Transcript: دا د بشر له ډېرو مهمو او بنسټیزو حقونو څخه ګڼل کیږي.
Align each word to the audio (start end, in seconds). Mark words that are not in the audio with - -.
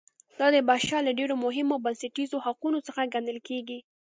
دا 0.39 0.47
د 0.55 0.57
بشر 0.69 0.99
له 1.07 1.11
ډېرو 1.19 1.35
مهمو 1.45 1.73
او 1.75 1.83
بنسټیزو 1.85 2.37
حقونو 2.45 2.79
څخه 2.87 3.11
ګڼل 3.13 3.37
کیږي. 3.47 3.79